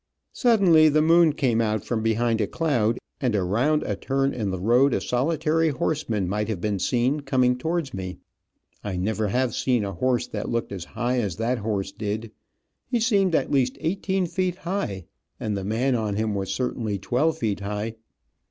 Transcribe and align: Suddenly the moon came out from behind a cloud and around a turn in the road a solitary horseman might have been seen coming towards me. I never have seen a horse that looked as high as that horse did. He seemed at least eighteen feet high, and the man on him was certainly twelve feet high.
Suddenly 0.33 0.89
the 0.89 1.01
moon 1.03 1.31
came 1.33 1.61
out 1.61 1.85
from 1.85 2.01
behind 2.01 2.41
a 2.41 2.47
cloud 2.47 2.97
and 3.19 3.35
around 3.35 3.83
a 3.83 3.95
turn 3.95 4.33
in 4.33 4.49
the 4.49 4.59
road 4.59 4.95
a 4.95 4.99
solitary 4.99 5.69
horseman 5.69 6.27
might 6.27 6.47
have 6.47 6.59
been 6.59 6.79
seen 6.79 7.19
coming 7.19 7.55
towards 7.55 7.93
me. 7.93 8.17
I 8.83 8.97
never 8.97 9.27
have 9.27 9.53
seen 9.53 9.85
a 9.85 9.93
horse 9.93 10.25
that 10.25 10.49
looked 10.49 10.71
as 10.71 10.85
high 10.85 11.19
as 11.19 11.35
that 11.35 11.59
horse 11.59 11.91
did. 11.91 12.31
He 12.87 12.99
seemed 12.99 13.35
at 13.35 13.51
least 13.51 13.77
eighteen 13.79 14.25
feet 14.25 14.55
high, 14.55 15.05
and 15.39 15.55
the 15.55 15.63
man 15.63 15.93
on 15.93 16.15
him 16.15 16.33
was 16.33 16.51
certainly 16.51 16.97
twelve 16.97 17.37
feet 17.37 17.59
high. 17.59 17.93